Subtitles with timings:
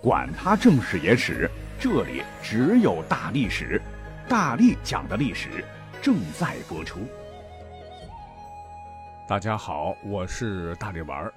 [0.00, 3.82] 管他正史野史，这里只有大历史，
[4.28, 5.64] 大力讲的历史
[6.00, 7.00] 正在播出。
[9.28, 11.28] 大家好，我是大力丸。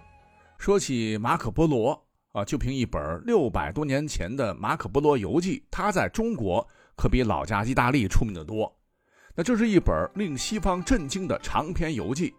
[0.60, 2.00] 说起马可波罗
[2.34, 6.66] 啊，就凭一本六百多年前的《马可波罗游记》，他在中国
[6.96, 8.71] 可比老家意大利出名的多。
[9.34, 12.32] 那这是一本令西方震惊的长篇游记，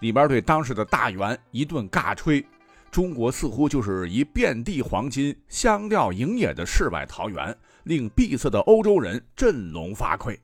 [0.00, 2.44] 里边对当时的大元一顿尬吹。
[2.90, 10.36] 中国似乎就是一遍地黄金、香料营野的世外桃源，令闭塞的欧洲人振聋发聩，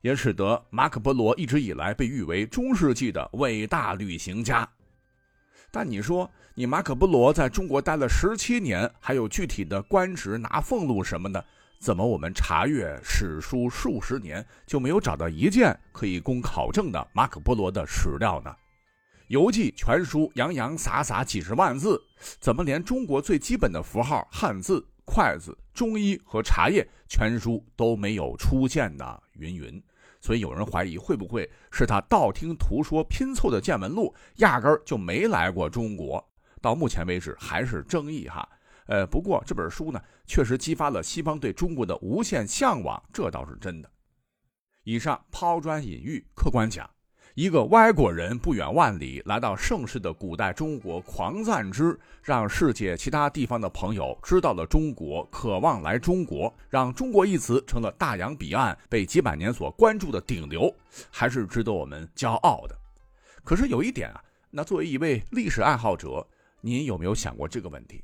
[0.00, 4.68] 也使得马可·波罗一直以来被誉为中世纪的伟大旅行家。
[5.72, 11.44] 但你说，你马可·波罗在中国待了十七年，还有具体的官职、拿俸禄什么的，
[11.80, 18.54] 怎么我们查阅史书数十年就没有找到一件可以供考证的马可·波罗的史料呢？
[19.30, 22.02] 游记全书洋洋洒洒几十万字，
[22.40, 29.22] 怎么连中国最基本的符号汉字、筷子、中医和茶叶全书都没有出现呢？
[29.34, 29.80] 云云。
[30.20, 36.28] 所以有人怀疑，会不会是他道听途说拼凑的见闻录，压根儿就没来过中国？
[36.60, 38.48] 到目前为止还是争议哈。
[38.86, 43.88] 呃，不过这本书呢，确实激发了西方对中国的无限向往，这倒是真的。
[44.82, 46.90] 以上抛砖引玉，客观讲。
[47.34, 60.74] 一个外国人不远万里来到盛世的古代中国，狂赞之，让世界其他地方的朋友知道了中国，渴望来中国，让中国一词成了大洋彼岸被几百年所关注的顶流，
[61.08, 62.76] 还是值得我们骄傲的。
[63.44, 64.20] 可是有一点啊，
[64.50, 66.26] 那作为一位历史爱好者，
[66.60, 68.02] 您有没有想过这个问题？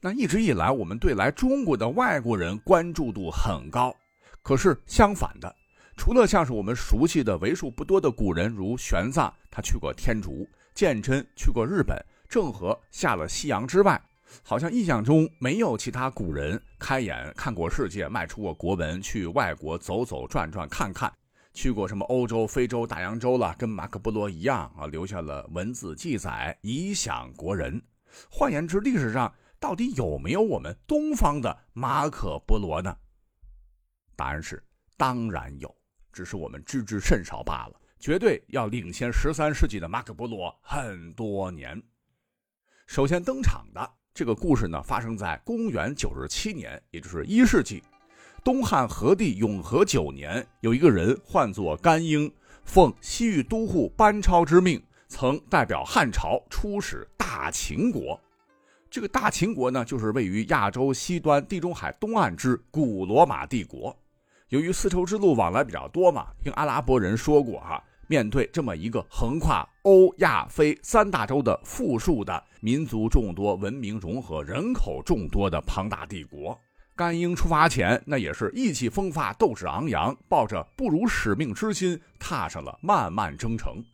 [0.00, 3.94] 那一直以来，我们对来中国的外国人关注度很高，
[4.42, 5.54] 可是相反的。
[5.96, 11.96] 除了像是我们熟悉的为数不多的古人，如玄奘，他去过天竺；鉴真去过日本；
[12.28, 14.00] 郑和下了西洋之外，
[14.42, 21.12] 好像印象中没有其他古人开眼看过世界，迈出过国门，去外国走走转转看看，
[21.54, 27.80] 去过什么欧洲、非洲、大洋洲了，跟马可波罗一样啊，留下了文字记载，以享国人。
[28.28, 32.94] 换言之，历史上到底有没有我们东方的马可波罗呢？
[34.16, 34.62] 答案是，
[34.96, 35.74] 当然有。
[36.14, 41.82] 只是我们知之甚少罢了，绝对要领先十三世纪的马可·波罗很多年。
[42.86, 47.82] 首先登场的这个故事呢，发生在公元九十七年，也就是一世纪。
[48.44, 52.32] 东汉和帝永和九年，有一个人唤作甘英，
[52.64, 58.20] 奉西域都护班超之命，曾代表汉朝出使大秦国。
[58.88, 63.98] 这个大秦国呢，就是位于亚洲西端地中海东岸之古罗马帝国。
[64.54, 76.56] 由于丝绸之路往来比较多嘛，听阿拉伯人说过哈，面对这么一个横跨欧亚非三大洲的富庶的民族众多、文明融合、人口众多的庞大帝国，
[76.94, 83.84] 甘英出发前那也是意气风发、斗志昂扬，抱着不辱使命之心，踏上了漫漫征程。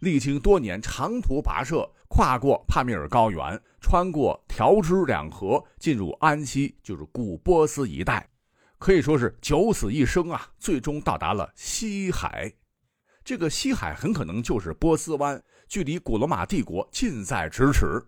[0.00, 8.28] 历经多年长途跋涉，跨过帕米尔高原，穿过条支两河，进入安息，就是古波斯一带。
[8.78, 12.52] 可以说是九死一生啊，最终到达了西海。
[13.24, 18.02] 这个西海很可能就是波斯湾，距离古罗马帝国近在咫尺。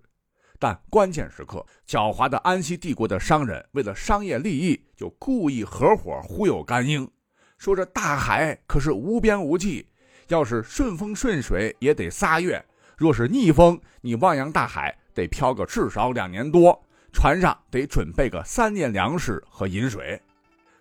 [0.61, 7.11] 但关键时刻，狡猾的安息帝国的商人为了商业利益，就故意合伙忽悠甘英，
[7.59, 9.89] 说这大海可是无边无际，
[10.29, 12.65] 要是顺风顺水也得仨月，
[12.97, 20.21] 若是逆风，你汪洋大海得漂个至少两年多，船上得准备个三年粮食和饮水。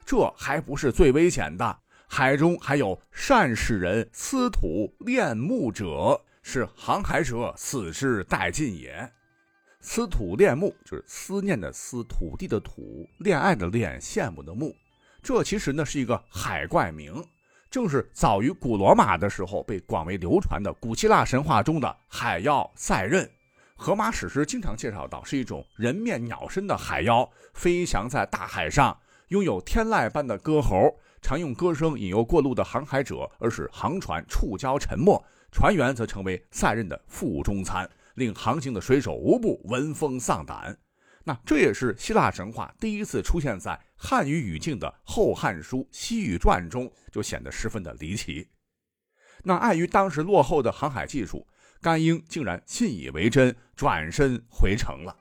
[0.07, 9.11] 这还不是最危险的，海中还有善使人思土恋木者，是航海者死之殆尽也。
[9.81, 14.73] 思土恋木就是思念的思，土地的土，恋爱的恋，羡慕的慕。
[15.21, 17.21] 这其实呢是一个海怪名，
[17.69, 23.29] 正是早于古罗马的时候被广为流传的古希腊神话中的海妖塞壬。
[23.75, 28.97] 荷马史诗经常介绍到，是一种人面鸟身的海妖，飞翔在大海上。
[29.29, 35.21] 拥有天籁般的歌喉，常用歌声引诱过路的航海者，而使航船触礁沉没；
[35.51, 40.77] 船员则成为赛壬的腹中餐，令航行的水手无不闻风丧胆。
[41.25, 48.47] 那这也是希腊神话第一次出现在汉语语境的《后汉书·西域传》中，就显得十分的离奇。
[49.43, 51.45] 那碍于当时落后的航海技术，
[51.81, 55.13] 甘英竟然信以为真，转身回城了。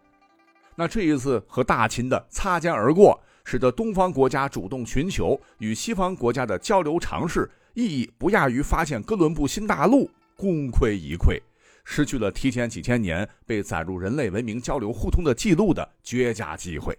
[0.77, 3.21] 那这一次和大秦的擦肩而过。
[3.47, 11.41] 使得东方国家主动寻求与西方国家的交流尝试，意义不亚于发现哥伦布新大陆，功亏一篑，
[11.85, 16.99] 失去了提前几千年被载入人类文明交流互通的记录的绝佳机会。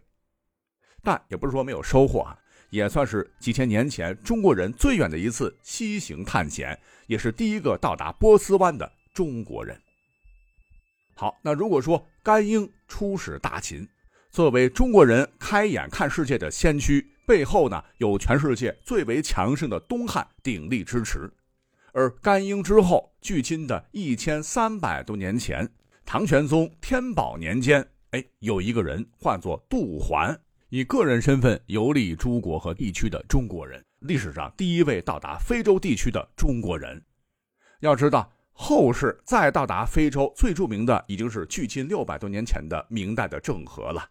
[1.03, 2.39] 但也不是说没有收获啊，
[2.69, 9.77] 也算是几千年前中国人最远的一次西行探险，也是第一个到达波斯湾的中国人。
[11.13, 13.85] 好，那如果说甘英出使大秦，
[14.29, 21.31] 作为中国人开眼看世界的先驱，背后呢有全世界最为强盛的东汉鼎力支持。
[21.94, 25.68] 而甘英之后，距今的一千三百多年前，
[26.06, 30.39] 唐玄宗天宝年间，哎，有一个人唤作杜环，
[30.69, 37.01] 以个人身份游历诸国和地区的中国人，历史上第一位到达非洲地区的中国人。
[37.80, 44.07] 要知道，后世再到达非洲最著名的，已经是距今六百多年前的明代的郑和了。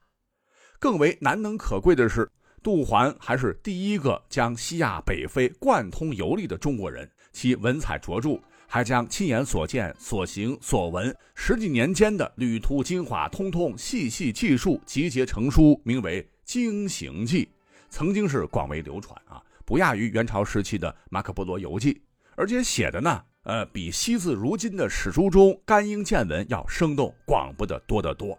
[0.79, 2.31] 更为难能可贵的是，
[2.63, 7.09] 杜环还是第一个将西亚北非贯通游历的中国人。
[7.33, 17.45] 其文采卓著，还将亲眼所见、所行、所闻十几年间的旅途精华，通通细细记述，集结成书，名为《经行记》，
[17.91, 21.93] 曾经是广为流传啊，不亚于元朝时期的《马可·波罗游记》，
[22.37, 28.39] 而且写的呢，呃，比惜字如金的史书中干英见闻要生动广博的多得多。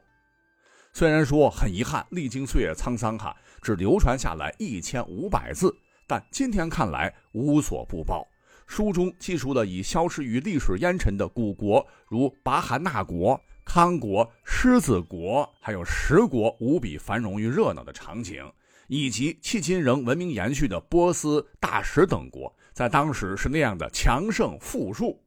[0.97, 5.71] 虽然说很遗憾，历经岁月沧桑哈，只流传下来一千五百字，
[6.07, 8.27] 但今天看来无所不包。
[8.65, 18.43] 书中记述了已消失于历史烟尘的古国，如拔汗纳国、康国、狮子国，还有十国无比繁荣与热闹的场景，
[18.87, 25.23] 以及迄今仍文明延续的波斯、大食等国，在当时是那样的强盛富庶。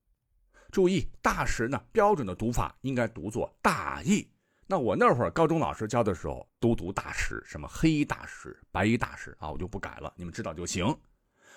[0.72, 4.26] 注意，大食呢，标准的读法应该读作大义。
[4.70, 10.96] 那我那会儿高中老师教的时候都读大食，什么黑大食、白大食啊，我就不改了，你们知道就行。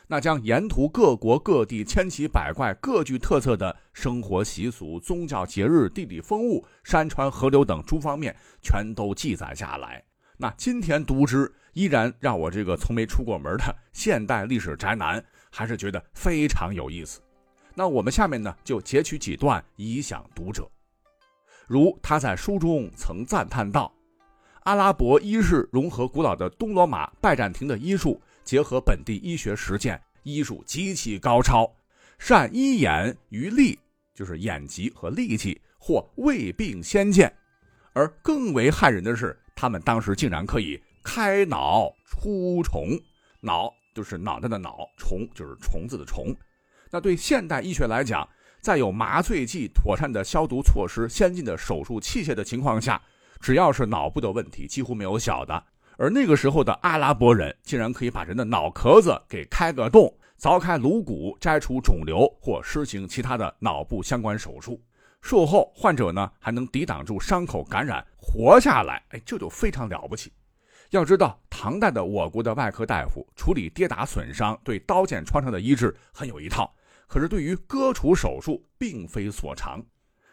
[0.08, 10.04] 那将沿途各国各地千奇百怪、各具特色的生活习俗、宗教节日、地理风物、山川河流等诸方面全都记载下来。
[10.36, 17.22] 那今天读之，依然让我这个从没出过门的 现代历史宅男，还是觉得非常有意思。
[17.76, 20.68] 那我们下面呢，就截取几段以享读者。
[21.68, 23.94] 如他在书中曾赞叹道
[24.64, 31.66] ：“阿拉伯医事融合古老的东罗马拜占庭的医术。”结合本地医学实践，医术极其高超，
[32.20, 33.80] 善医眼于利，
[34.14, 37.34] 就是眼疾和痢疾或未病先见。
[37.94, 42.90] 而更为骇人的是，他们当时竟然可以开脑出虫，
[43.40, 46.36] 脑就是脑袋的脑，虫就是虫子的虫。
[46.92, 48.28] 那对现代医学来讲，
[48.64, 53.00] 在有麻醉剂、妥善的消毒措施、先进的手术器械的情况下，
[53.42, 55.62] 只要是脑部的问题，几乎没有小的。
[55.98, 64.82] 而那个时候的阿拉伯人竟然可以把人的脑壳子给开个洞，凿开颅骨，摘除肿瘤，或施行其他的脑部相关手术。
[65.20, 69.04] 术后患者呢还能抵挡住伤口感染，活下来。
[69.10, 70.32] 哎，这就非常了不起。
[70.92, 76.74] 要知道，唐代的我国的外科大夫处理跌打损伤、对刀剑创伤的医治很有一套，
[77.14, 79.80] 可是对于割除手术并非所长。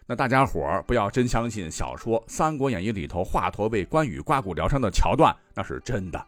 [0.07, 6.27] 那大家伙儿不要真相信小说《三国演义》里头华佗为关羽刮骨疗伤的桥段，那是真的。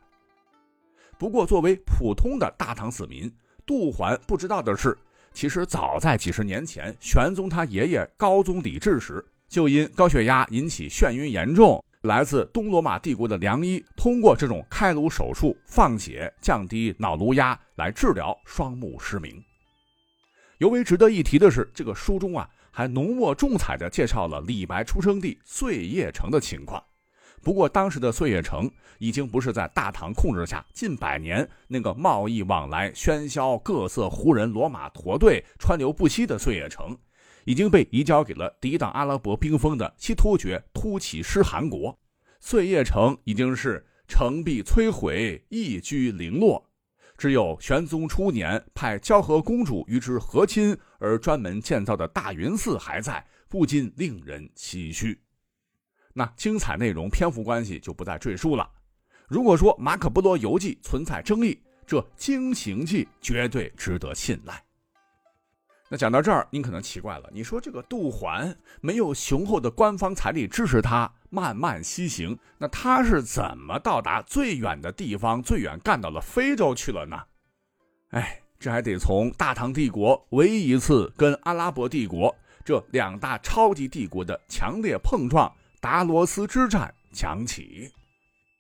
[1.19, 3.35] 不过，作为普通的大唐子民，
[3.65, 4.95] 杜环不知道的是，
[5.33, 19.43] 其实早在几十年前，玄宗他爷爷高宗李治时，就因高血压引起眩晕严重，来自东罗马帝国的良医通过这种开颅手术放血，降低脑颅压来治疗双目失明。
[20.63, 22.49] 尤为值得一提的是，这个书中啊。
[22.75, 26.83] 还浓墨重彩地介绍了李白出生地碎叶城的情况。
[27.43, 36.97] 不过，当时的碎叶城已经不是在大唐控制下近百年那个贸易往来喧嚣、各色胡人、骡马驼队川流不息的碎叶城，
[37.45, 41.99] 已经被移交给了抵挡阿拉伯兵锋的西突厥突骑师汗国。
[42.41, 46.72] 碎叶城已经是城壁摧毁，一居零落。
[47.23, 55.21] 只有玄宗初年派交河公主与之和亲而专门建造的大云寺还在，不禁令人唏嘘。
[56.15, 58.69] 那精彩内容、篇幅关系就不再赘述了。
[59.29, 64.61] 如果说《马可·波罗游记》存在争议，这《经行记》绝对值得信赖。
[65.89, 77.19] 那讲到这儿，您可能奇怪了，你说这个杜环没有雄厚的官方财力支持他慢慢西行，那他是怎么到达最远的地方，最远干到了非洲去了呢？
[78.11, 87.91] 哎，这还得从大唐帝国唯一一次跟阿拉伯帝国这两大超级帝国的强烈碰撞——达罗斯之战讲起。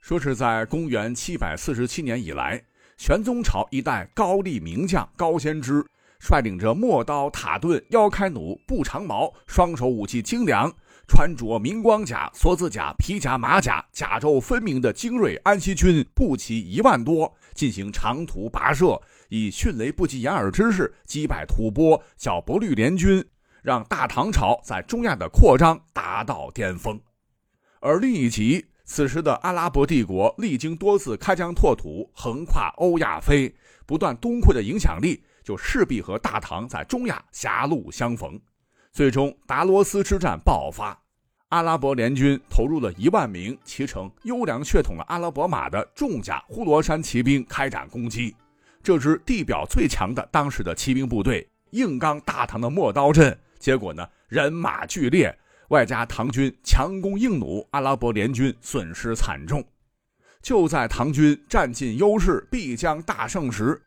[0.00, 2.64] 说是在公元七百四十七年以来，
[2.97, 5.85] 玄宗朝一代高丽名将高仙芝。
[6.19, 10.73] 率领着陌刀、塔盾、腰开弩、步长矛，双手武器精良，
[11.06, 23.23] 穿着明光甲、锁子甲、皮甲、马甲，甲胄分明的精锐安西军步骑一万多，进行长途跋涉，以迅雷不及掩耳之势击败吐蕃、小勃律联军，
[23.62, 26.99] 让大唐朝在中亚的扩张达到巅峰。
[27.80, 33.54] 而另一极，此时的阿拉伯帝国历经多次开疆拓土，横跨欧亚非，
[33.87, 38.40] 不断东扩的影响力，就势必和大唐在中亚狭路相逢。
[38.92, 40.94] 最终，达罗斯之战爆发，
[41.49, 48.37] 阿拉伯联军投入了一万名骑乘优良血统的阿拉伯马的重甲呼罗珊骑兵开展攻击。
[48.82, 55.34] 这支地表最强的当时的骑兵部队硬刚大唐的陌刀阵，结果呢，人马剧烈，
[55.68, 59.64] 外加唐军强攻硬弩，阿拉伯联军损失惨重。
[60.42, 63.80] 就在唐军占尽优势、必将大胜时，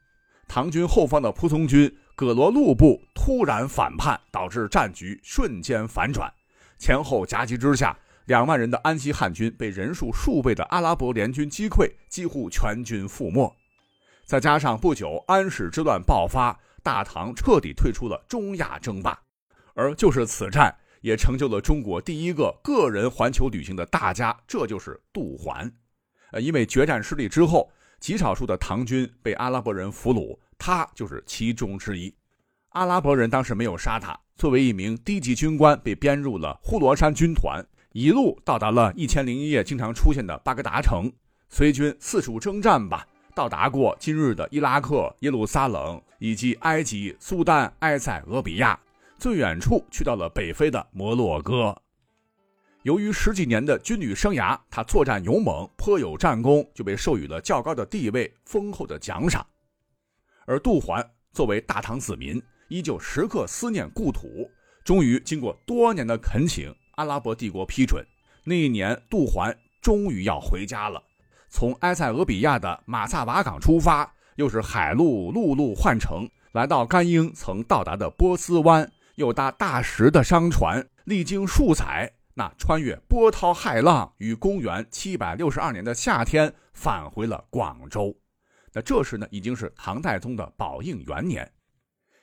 [0.47, 1.95] 唐军后方的仆从军。
[2.15, 6.33] 葛罗禄部突然反叛，导致战局瞬间反转。
[6.77, 13.53] 前后夹击之下，两万人的安西汉军被人数数倍的阿拉伯联军击溃，几乎全军覆没。
[14.23, 19.19] 再加上不久安史之乱爆发，大唐彻底退出了中亚争霸。
[19.73, 25.69] 而就是此战，也成就了中国第一个个人环球旅行的大家，这就是杜环。
[26.31, 27.69] 呃，因为决战失利之后，
[27.99, 30.39] 极少数的唐军被阿拉伯人俘虏。
[30.57, 32.13] 他就是其中之一。
[32.69, 41.11] 阿拉伯人当时没有杀他，作为一名低级军官，被编入了呼罗珊军团，一路到达了《一千零一夜》经常出现的巴格达城。
[41.47, 48.77] 随军四处征战吧，到达过今日的伊拉克、耶路撒冷以及埃及、苏丹、埃塞俄比亚，
[49.17, 51.73] 最远处去到了北非的摩洛哥。
[52.83, 59.45] 由于十几年的军旅生涯，他作战勇猛，颇有战功，就被授予了较高的地位、丰厚的奖赏。
[60.45, 64.49] 而杜环作为大唐子民，依旧时刻思念故土。
[64.83, 68.05] 终于经过多年的恳请，阿拉伯帝国批准。
[68.43, 71.01] 那一年，杜环终于要回家了。
[71.49, 88.15] 从埃塞俄比亚的马萨瓦港出发，又是海路、陆路换乘，来到甘英曾到达的波斯湾，又搭大石的商船，历经数载，那穿越波涛骇浪，于公元七百六十二年的夏天返回了广州。
[88.75, 91.49] 那这时呢，已经是唐太宗的宝应元年，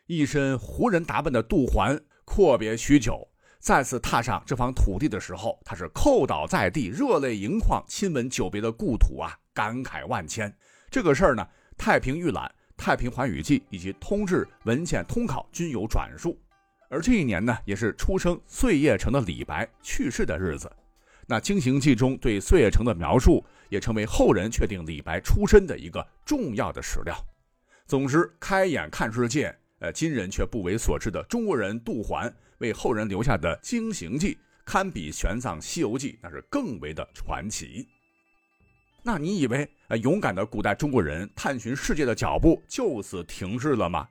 [0.06, 3.26] 一身胡人打扮的杜环阔别许久，
[3.58, 10.54] 再次踏上这方土地的时候，他是叩倒在地，热泪盈眶，亲吻久别的故土啊，感慨万千。
[10.90, 11.42] 这个事儿呢，
[11.78, 12.44] 《太平御览》
[12.76, 16.38] 《太平寰宇记》以及《通志文献通考》均有转述。
[16.90, 20.70] 而这一年呢，也是出生碎叶城的李白去世的日子。
[21.32, 23.42] 那《经行记》中对碎叶城的描述。
[23.70, 27.16] 也成为后人确定李白出身的一个重要的史料。
[27.86, 34.34] 总之，开眼看世界，呃，今人却不为所知的中国人杜环为后人留下的《经行记》，
[34.66, 37.88] 堪比玄奘《西游记》，那是更为的传奇。
[39.02, 44.06] 那你以为，呃，勇敢的古代中国人探寻世界的脚步就此停滞了吗？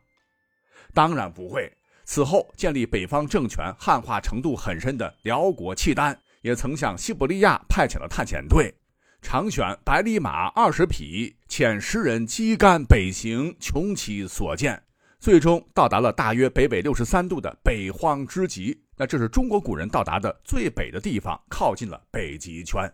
[0.91, 1.71] 当然不会。
[2.03, 8.73] 此后，建立北方政权、汉化程度很深的辽国契丹，也曾向西伯利亚派遣了探险队。
[9.21, 14.83] 常选百里马二十匹，遣十人击竿北行，穷其所见，
[15.19, 18.81] 最终到达了大约北纬六十三度的北荒之极。
[18.97, 22.91] 那这是中国古人到达的最北的地方，靠近了北极圈。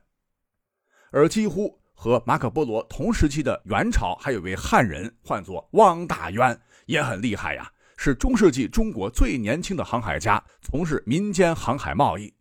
[1.12, 12.34] 而几乎和马可波罗同时期的元朝，还有位汉人，唤作汪大渊，也很厉害呀，是中世纪中国最年轻的航海家，从事民间航海贸易。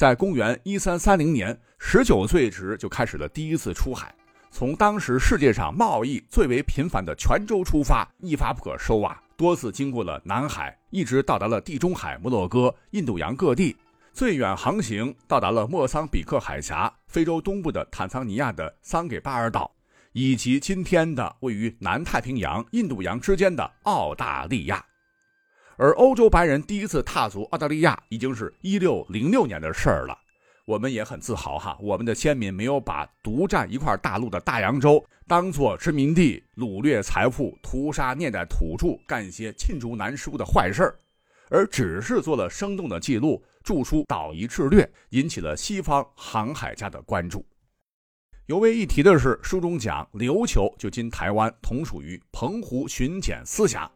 [0.00, 4.14] 在公元一三三零年，十九岁时就开始了第一次出海，
[4.50, 9.22] 从当时世界上贸易最为频繁的泉州出发，一发不可收啊！
[9.36, 13.76] 多次经过了南海，一直到达了地中海、摩洛哥、印度洋各地，
[14.10, 19.70] 最远航行到达了莫桑比克海峡、非洲东部的坦桑尼亚的桑给巴尔岛，
[20.12, 24.82] 以及今天的位于南太平洋、印度洋之间的澳大利亚。
[25.80, 30.14] 而欧洲白人第一次踏足澳大利亚，已经是一六零六年的事儿了。
[30.66, 40.94] 我们也很自豪哈，我们的先民没有把独占一块大陆的大洋洲当做殖民地，掳掠财富、屠杀虐待土著、干一些罄竹难书的坏事儿，
[41.48, 47.42] 而只是做了生动的记录，著书岛夷志略，引起了西方航海家的关注。
[48.44, 53.90] 尤为一提的是，书中讲琉球就今台湾，同属于澎湖巡检司辖。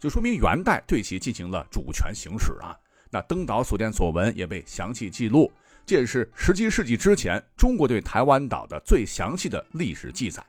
[0.00, 2.74] 就说明元代对其进行了主权行使啊。
[3.10, 5.52] 那登岛所见所闻也被详细记录，
[5.84, 10.44] 这也是十七世纪之前中国对台湾岛的最详细的历史记载。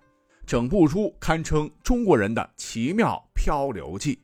[0.46, 4.20] 整部书堪称中国人的奇妙漂流记。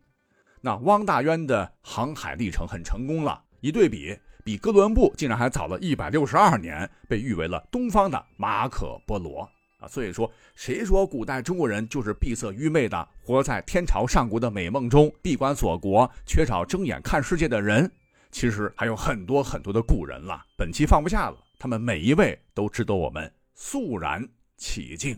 [0.61, 9.49] 那汪大渊的航海历程很成功了，一对比，比哥伦布竟然还早了一百六十二年，被誉为了东方的马可波罗。
[9.87, 17.91] 所以说，谁说古代中国人就是闭塞愚昧的，活在天朝上国的美梦中，闭关锁国，缺少睁眼看世界的人？
[18.29, 24.27] 其实还有很多很多的古人了，本期放不下了，他们每一位都值得我们肃然
[24.57, 25.17] 起敬。